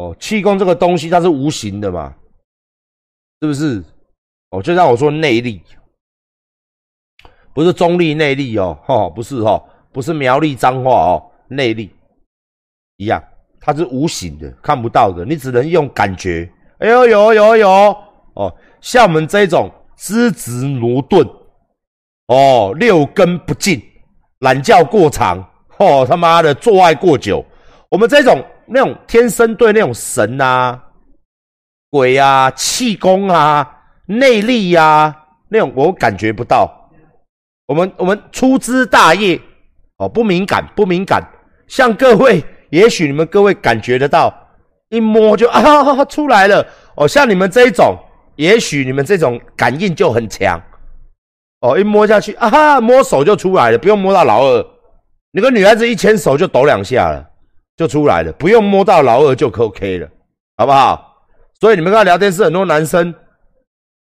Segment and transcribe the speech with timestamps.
[0.00, 2.14] 哦，气功这个东西它是无形的嘛，
[3.42, 3.84] 是不是？
[4.50, 5.60] 哦，就像我说内力，
[7.52, 11.90] 不是中立内力哦，哈，不是哈，不是苗栗脏话哦，内力
[12.96, 13.22] 一样，
[13.60, 16.50] 它是无形的，看不到的，你只能用感觉。
[16.78, 17.68] 哎呦，有有有
[18.34, 21.28] 哦，像我们这种资质驽钝，
[22.28, 23.82] 哦，六根不净，
[24.38, 25.38] 懒觉过长，
[25.76, 27.44] 哦他妈的做爱过久，
[27.90, 30.82] 我们这种那种天生对那种神啊、
[31.90, 33.76] 鬼啊、气功啊。
[34.06, 35.16] 内力呀，
[35.48, 36.68] 那种我感觉不到。
[37.66, 39.40] 我们我们粗枝大叶
[39.98, 41.22] 哦，不敏感不敏感。
[41.68, 44.34] 像各位，也许你们各位感觉得到，
[44.88, 46.66] 一摸就 啊出来了
[46.96, 47.06] 哦。
[47.06, 47.96] 像你们这一种，
[48.34, 50.60] 也许你们这种感应就很强
[51.60, 51.78] 哦。
[51.78, 54.66] 一摸下去啊哈，摸手就出来了，不用摸到老二。
[55.30, 57.29] 你跟女孩子一牵手就抖两下了，
[57.80, 60.06] 就出来了，不用摸到老二就 OK 了，
[60.58, 61.16] 好不好？
[61.58, 63.14] 所以你们跟他聊天是很多男生。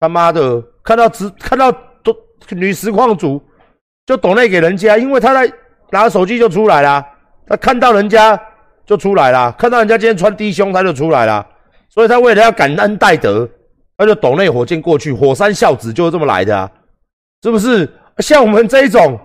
[0.00, 1.70] 他妈的，看到直看到
[2.02, 2.12] 都
[2.48, 3.40] 女实况组
[4.06, 5.52] 就抖内给人家，因为他在
[5.92, 7.06] 拿手机就出来了，
[7.46, 8.36] 他看到人家
[8.84, 11.46] 就出来了，看到人家今天穿低胸他就出来了，
[11.90, 13.48] 所以他为了要感恩戴德，
[13.96, 16.68] 他就抖内火箭过去，火山孝子就是这么来的啊，
[17.44, 17.88] 是不是？
[18.18, 19.16] 像我们这一种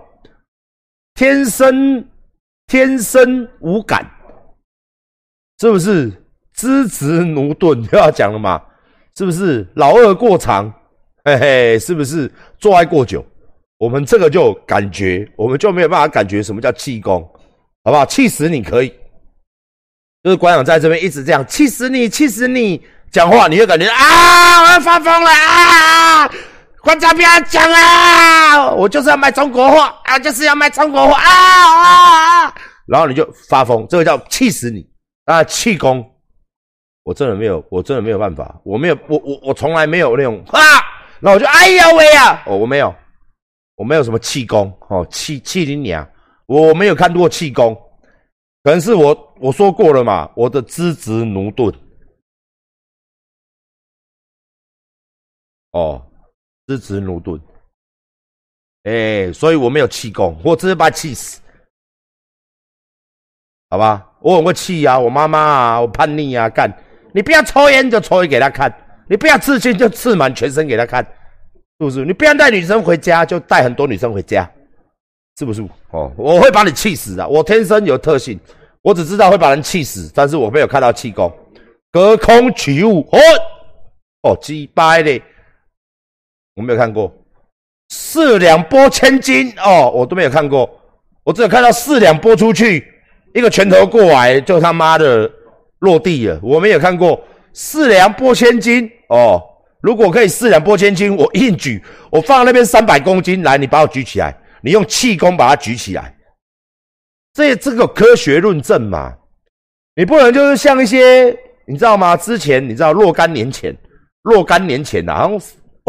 [1.14, 2.06] 天生
[2.68, 4.08] 天生无感，
[5.60, 6.12] 是不是？
[6.54, 8.58] 资质驽钝又要讲了嘛？
[9.14, 10.72] 是不是老二过长？
[11.22, 13.22] 嘿嘿，是不是做爱过久？
[13.76, 17.20] 我们这个就感觉，我们就没有办法感觉什么叫气功，
[17.84, 18.06] 好不好？
[18.06, 18.88] 气死你可以，
[20.22, 22.82] 就是馆长在这边一直这样气死你，气死你！
[23.12, 26.30] 讲话你会感觉啊，我要发疯了啊！
[26.80, 32.54] 馆长不要讲啊，我就是要卖中国货啊，就是要卖中国货啊啊啊！
[32.86, 34.86] 然后你就发疯，这个叫气死你
[35.26, 36.12] 啊，气功。
[37.04, 40.58] 我真的没有，我真的没有办法，我没有，我我我从来没有那种啊，
[41.20, 42.92] 那我就哎呀喂呀，哦我没有，
[43.76, 46.04] 我没有什么气功哦，气气你娘，
[46.46, 47.74] 我没有看过气功，
[48.64, 51.72] 可能是我我说过了嘛，我的资质驽钝，
[55.70, 56.04] 哦，
[56.66, 57.40] 资质驽钝，
[58.82, 61.40] 哎，所以我没有气功，我只是把气死，
[63.70, 66.68] 好吧，我很会气呀，我妈妈啊，我叛逆啊，干。
[67.12, 68.74] 你不要抽烟就抽烟给他看，
[69.08, 71.00] 你不要刺青就刺满全身给他看，
[71.78, 72.04] 是不是？
[72.04, 74.50] 你不要带女生回家就带很多女生回家，
[75.38, 75.62] 是不是？
[75.92, 78.36] 哦，我会把你气死的，我天生有特性，
[78.82, 81.32] 我只知道会把人气死，但是我没有看到气功，
[81.92, 83.18] 隔空取物，哦，
[84.22, 85.22] 哦，击败的，
[86.56, 87.14] 我没有看过，
[87.90, 90.68] 四两拨千斤，哦，我都没有看过，
[91.22, 92.92] 我只有看到四两拨出去，
[93.34, 95.30] 一个拳头过来就他妈的。
[95.80, 97.22] 落地了，我们也看过
[97.52, 99.38] 四两拨千斤哦。
[99.82, 106.16] 如果可以四两拨千斤，我硬举，我放那边三百公斤来，你把我举起来，你用气功把它举起来，
[107.34, 109.14] 这这个科学论证嘛？
[109.94, 112.16] 你不能就是像一些你知道吗？
[112.16, 113.76] 之前你知道若干年前，
[114.22, 115.40] 若干年前啊，好像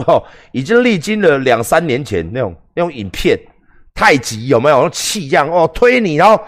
[0.05, 3.39] 哦，已经历经了两三年前那种那种影片，
[3.95, 4.89] 太极有没有？
[4.89, 6.39] 气一样哦，推你，然后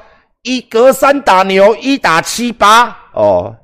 [0.43, 2.95] 一隔三打牛，一打七八。
[3.13, 3.55] 哦，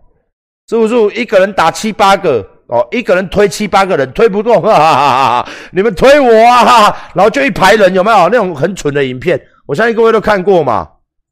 [0.67, 2.45] 是不是一个人打七八个？
[2.67, 6.65] 哦，一个人推七八个人，推不动，哈哈哈哈你们推我啊！
[6.65, 9.39] 哈哈然后就一排人，有没有那种很蠢的影片？
[9.67, 10.89] 我相信各位都看过嘛，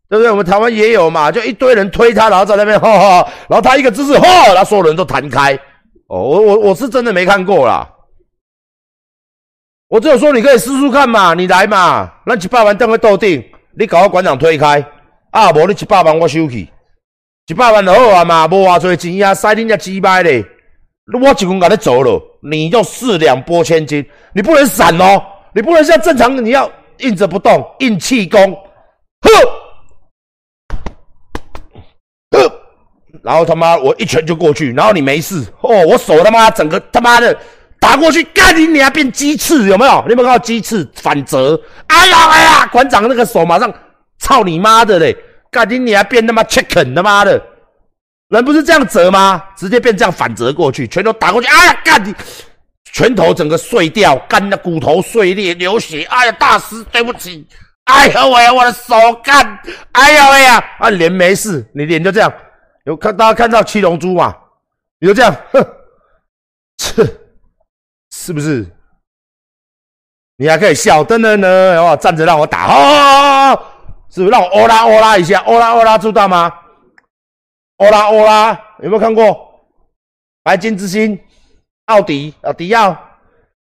[0.08, 0.30] 对不对？
[0.30, 5.56] 我们台湾也有嘛，就一堆人推他，然后在那边，哈哈，然后他一个姿势，哈，然后所有人都弹开。
[6.08, 7.90] 哦，我我我是真的没看过啦，
[9.88, 13.44] 我只有说你可以试试看嘛，你来嘛，乱七百万等会斗定，
[13.76, 14.86] 你搞个馆长推开，
[15.34, 16.70] 啊，无你一百万我收去。
[17.48, 20.46] 一百万就好啊嘛，无偌多钱啊，塞恁只鸡巴嘞！
[21.12, 25.22] 我一棍甲你走了，你就四两拨千斤，你不能闪哦，
[25.56, 28.40] 你不能像正常，你要硬着不动，硬气功，
[29.22, 29.32] 呵，
[32.30, 32.62] 呵，
[33.24, 37.36] 然后他妈我一拳就过去，然后你没事哦，我手他妈整个他妈的
[37.80, 40.04] 打过去，干你娘变鸡翅有没有？
[40.06, 41.60] 你有没有看到鸡翅反折？
[41.88, 43.74] 哎呀哎呀，馆长那个手马上
[44.24, 45.14] 操你妈的嘞！
[45.52, 47.44] 干你你还变他妈 chicken 他妈的，
[48.30, 49.44] 人不是这样折吗？
[49.54, 52.16] 直接变这样反折过去，拳头打过去，哎呀，干你，
[52.86, 57.46] 拳头整个碎掉，干的骨头碎裂流血，哎呀，大师对不起，
[57.84, 59.60] 哎呀喂，我的手干，
[59.92, 62.34] 哎呀喂呀，啊脸没事，你脸就这样，
[62.86, 64.34] 有看大家看到七龙珠嘛？
[65.00, 65.62] 你就这样，哼，
[66.78, 67.06] 切，
[68.10, 68.66] 是不是？
[70.38, 73.64] 你还可以笑，噔噔噔，好站着让我打，哦。
[74.14, 76.54] 是不是让我哦啦哦啦一下，哦啦哦啦，知道吗？
[77.78, 79.50] 欧拉欧拉，有没有看过？
[80.44, 81.20] 白金之星，
[81.86, 82.90] 奥迪啊，迪奥，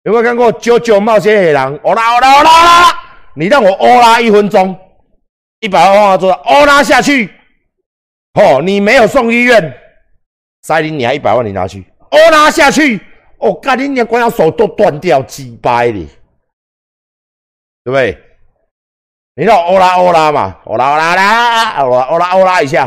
[0.04, 0.52] 有没有看过？
[0.52, 2.98] 九九冒险野狼，欧拉欧拉欧拉，
[3.34, 4.78] 你让我欧拉一分钟，
[5.58, 7.28] 一百万放做欧拉下去，
[8.34, 9.76] 哦，你没有送医院，
[10.62, 13.00] 塞林，你还一百万你拿去，欧拉下去，
[13.38, 15.98] 哦，干你连光要手都断掉，几掰的，
[17.82, 18.22] 对不对？
[19.38, 22.87] 你让欧拉欧拉嘛，欧拉欧拉啦，欧拉欧拉欧拉一下。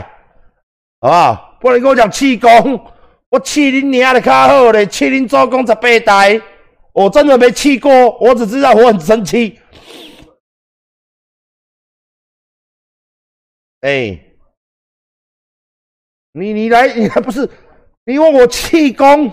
[1.00, 1.58] 好不好？
[1.62, 2.84] 不能跟我讲气功，
[3.30, 4.86] 我气你娘的卡好嘞！
[4.88, 6.42] 气你做工十八代，
[6.92, 9.60] 我真的没气过，我只知道我很生气。
[13.82, 14.20] 哎，
[16.32, 17.48] 你你来，你 还不是？
[18.06, 19.28] 你问我气功，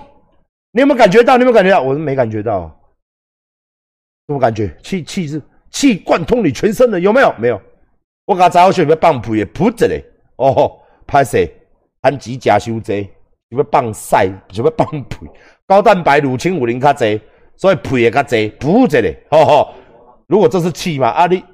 [0.73, 1.39] 你有没有感觉到？
[1.39, 1.81] 你有没有感觉到？
[1.81, 2.69] 我是没感觉到。
[4.29, 4.77] 什么感觉？
[4.83, 5.41] 气气是
[5.77, 7.35] 气贯通你全身的，有没有？
[7.37, 7.61] 没有。
[8.25, 10.03] 我刚才我选要放屁，噗着嘞，
[10.37, 10.73] 哦。
[11.07, 11.39] 拍摄
[12.01, 13.11] 氨基加收济，
[13.51, 15.19] 想要放晒，想要放屁，
[15.67, 17.21] 高蛋白乳清五零较济，
[17.59, 19.75] 所以屁也较济，补一咧，吼吼。
[20.29, 21.45] 如果这是气嘛，啊你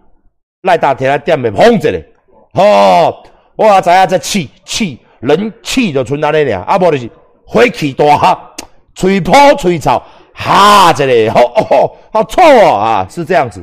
[0.63, 2.09] 赖大天来点的轰一咧，
[2.55, 3.25] 吼，
[3.57, 7.11] 我也知啊这气气人气就存在咧尔，啊无就是
[7.45, 8.55] 火气大哈，
[8.95, 10.01] 吹破吹臭，
[10.33, 12.41] 哈一咧，吼哦，好臭
[12.71, 13.63] 啊，是这样子，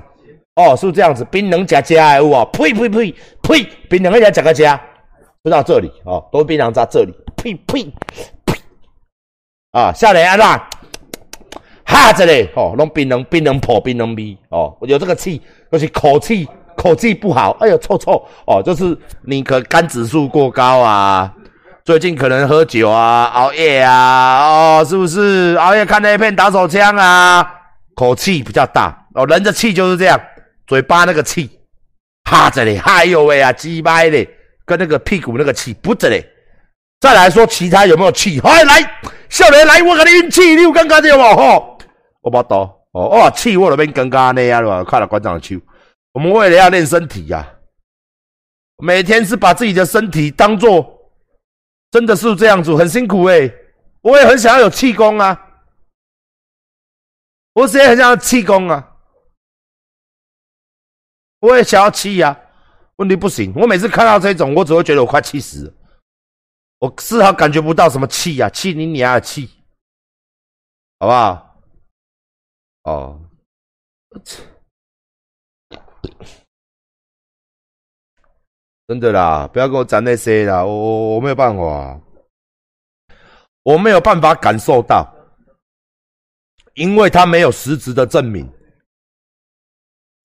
[0.60, 2.46] 哦是这样子，冰冷加加有无？
[2.52, 4.80] 呸呸呸呸，冰冷一下食个加。
[5.42, 7.90] 就到这里哦，都槟榔在这里，呸呸
[8.46, 8.60] 呸！
[9.72, 10.70] 啊，下来啊啦，
[11.86, 15.42] 哈着嘞哦，弄槟榔槟榔破槟榔味哦，有这个气，
[15.72, 16.46] 就是口气
[16.76, 21.34] 口气不好，哎呦臭臭哦，就是你可肝指数过高啊，
[21.86, 27.50] 最近可能喝酒啊，熬夜啊，哦，是不是熬夜看那片打手枪啊？
[27.96, 30.20] 口气比较大哦，人的气就是这样，
[30.70, 31.50] 嘴巴那个气
[32.30, 34.30] 哈着嘞，哎呦喂啊，鸡掰嘞！
[34.66, 36.24] 跟那个屁股那个气不着嘞，
[37.00, 38.40] 再来说其他有没有气？
[38.42, 38.80] 哎，来，
[39.30, 41.36] 少年来，我给你运气，你有感觉到无？
[41.36, 41.80] 吼，
[42.22, 45.60] 我不懂哦，哇，气我那边尴尬那样了，看了馆长的球。
[46.14, 47.52] 我们为了要练身体呀，
[48.78, 50.88] 每天是把自己的身体当做，
[51.90, 53.52] 真的是这样子，很辛苦哎。
[54.02, 55.36] 我也很想要有气功啊，
[57.54, 58.89] 我也很想要气功啊，
[61.40, 62.38] 我也想要气呀。
[62.98, 65.74] 问题不行，我每次看到这种，我只会觉得我快气死了。
[66.80, 69.50] 我丝毫感觉不到什么气呀，气你娘的气，
[71.00, 71.62] 好不好？
[72.84, 73.22] 哦，
[78.88, 82.02] 真的啦，不要跟我讲那些啦，我我我没有办法，
[83.64, 85.10] 我没有办法感受到，
[86.74, 88.46] 因为他没有实质的证明，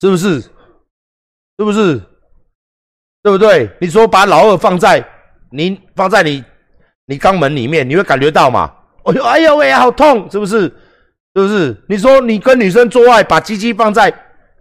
[0.01, 0.51] 是不是？
[1.57, 2.01] 是不是？
[3.23, 3.69] 对不对？
[3.79, 5.03] 你说把老二放在
[5.49, 6.43] 你放在你
[7.07, 8.71] 你肛门里面，你会感觉到吗？
[9.05, 10.61] 哎呦哎呦喂，好痛，是不是？
[11.33, 11.75] 是不是？
[11.87, 14.13] 你说你跟女生做爱，把鸡鸡放在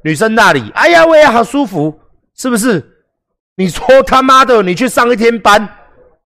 [0.02, 1.98] 女生那里，哎呀喂，好舒服，
[2.36, 2.82] 是不是？
[3.56, 5.68] 你说他妈的，你去上一天班，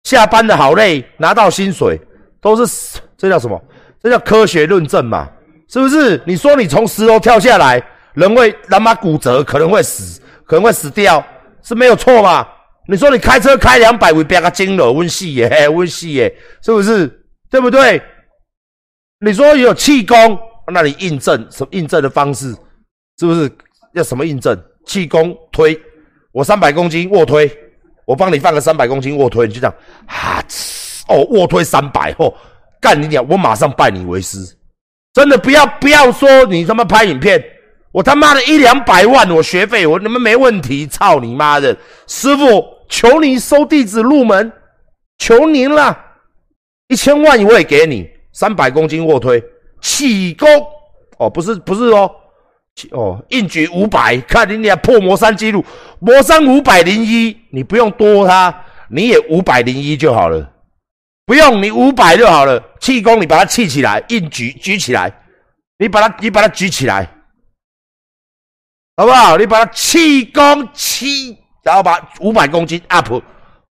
[0.05, 2.01] 下班的好累，拿到薪水
[2.41, 3.63] 都是这叫什么？
[4.03, 5.29] 这叫科学论证嘛？
[5.69, 6.21] 是不是？
[6.27, 7.83] 你说你从十楼跳下来，
[8.15, 11.25] 人会他妈骨折，可能会死，可能会死掉。
[11.63, 12.47] 是没有错嘛？
[12.89, 17.07] 你说你开车开两百，会变个金了，温细耶，温细耶，是不是？
[17.49, 18.03] 对不对？
[19.21, 20.37] 你说有气功，
[20.73, 22.53] 那你印证什么印证的方式？
[23.21, 23.49] 是不是
[23.95, 24.61] 要什么印证？
[24.85, 25.81] 气功推
[26.33, 27.49] 我三百公斤卧推，
[28.05, 29.75] 我帮你放个三百公斤卧推，你就这样
[30.09, 30.45] 哈
[31.07, 32.35] 哦，卧推三百哦，
[32.81, 33.25] 干你娘！
[33.29, 34.39] 我马上拜你为师，
[35.15, 37.41] 真的不要不要说你他妈拍影片。
[37.93, 40.87] 我他妈的一两百万，我学费我你们没问题。
[40.87, 44.51] 操你妈的，师傅，求你收弟子入门，
[45.19, 45.97] 求您了，
[46.89, 48.09] 一千万我也给你。
[48.33, 49.45] 三百公斤卧推，
[49.83, 50.49] 气功
[51.19, 52.11] 哦，不是不是哦，
[52.93, 55.63] 哦，硬举五百，看你俩破魔山记录，
[55.99, 60.51] 魔山五百零一，你不用多他，你也五百零一就好了，
[61.27, 62.59] 不用你五百就好了。
[62.81, 65.13] 气功你把它气起来，硬举举起来，
[65.79, 67.07] 你把它你把它举起来。
[68.97, 69.37] 好不好？
[69.39, 73.23] 你把它气功气，然后把五百公斤 up，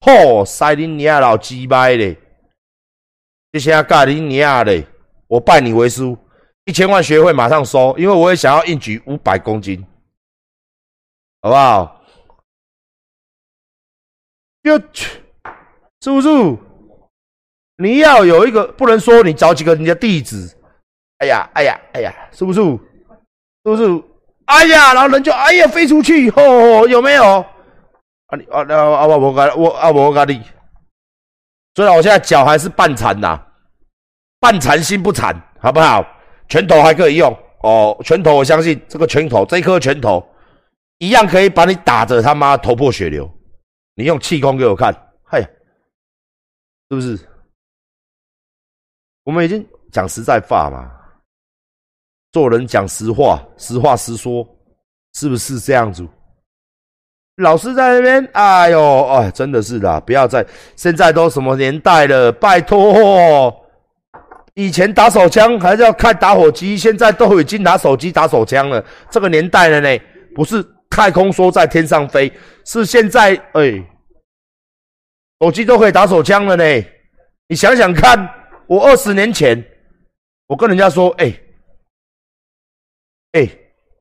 [0.01, 2.17] 嚯，塞你娘老鸡掰嘞！
[3.51, 4.85] 这些干你娘嘞！
[5.27, 6.03] 我拜你为师，
[6.65, 9.83] 一千万学会马上收，因为我也想要硬举五百公斤，
[11.41, 12.01] 好不好？
[14.63, 16.27] 就是不是？
[17.77, 20.57] 你要有一个，不能说你找几个人家弟子，
[21.19, 22.61] 哎呀，哎呀，哎呀，是不是？
[22.61, 22.77] 是
[23.63, 24.03] 不是？
[24.47, 27.45] 哎呀，然后人就哎呀飞出去，以后，有没有？
[28.27, 30.41] 啊你啊啊啊我我我啊我咖你，
[31.75, 33.39] 虽然我现在脚还是半残呐，
[34.39, 36.05] 半残心不残，好不好？
[36.49, 40.25] 拳头还可以用哦，拳头我相信这个拳头，这颗拳头
[40.97, 43.29] 一样可以把你打得他妈头破血流。
[43.95, 45.41] 你用气功给我看，嘿，
[46.89, 47.19] 是不是？
[49.23, 50.89] 我们已经讲实在话嘛，
[52.37, 54.47] 做人讲实话，实话实说，
[55.15, 56.07] 是不是这样子？
[57.37, 62.31] 老师在那边，哎呦，哎，真的是的，不要再，现在都什么年代了？
[62.31, 63.51] 拜托，
[64.53, 68.85] 以前打手枪还是要看打火机，现在都已经拿手机打手枪了。
[69.09, 69.99] 这个年代了呢，
[70.35, 72.31] 不是太空梭在天上飞。
[72.65, 73.83] 是现在，哎，
[75.41, 76.63] 手机都可以打手枪了呢。
[77.47, 78.29] 你想想看，
[78.67, 79.59] 我二十年前，
[80.45, 81.33] 我跟人家说，哎，
[83.37, 83.49] 哎，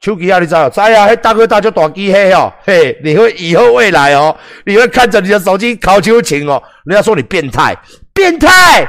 [0.01, 0.71] 手机啊，你知道？
[0.71, 6.63] 知啊，嘿大哥大就大机嘿哦，嘿，你会以后未来哦，你会看着你的手机考秋情哦。
[6.85, 7.77] 人家说你变态，
[8.15, 8.89] 变态，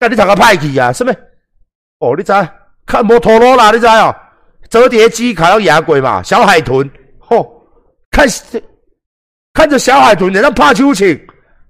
[0.00, 0.92] 那你怎个派去啊？
[0.92, 1.12] 什么？
[2.00, 2.32] 哦，你知？
[2.86, 4.14] 看摩托罗拉，你知哦？
[4.68, 6.22] 折叠机看到野鬼嘛？
[6.22, 7.62] 小海豚，吼，
[8.10, 8.26] 看。
[9.52, 11.18] 看着小海豚，你那怕秋情？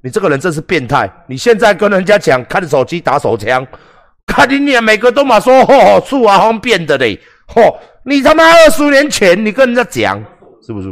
[0.03, 1.09] 你这个人真是变态！
[1.29, 3.65] 你现在跟人家讲看着手机打手枪，
[4.27, 7.81] 看你脸每个都嘛说吼吼，树啊方便的嘞，吼！
[8.05, 10.23] 你他妈二十年前你跟人家讲
[10.63, 10.89] 是不是？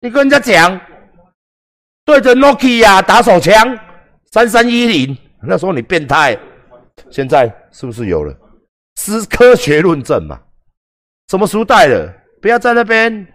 [0.00, 0.80] 你跟人家讲
[2.04, 3.78] 对着 Nokia 打手枪，
[4.30, 6.38] 三三一零，那时候你变态，
[7.10, 8.36] 现在是不是有了？
[8.96, 10.40] 是科学论证嘛？
[11.28, 12.12] 什么时代了？
[12.40, 13.26] 不要在那边。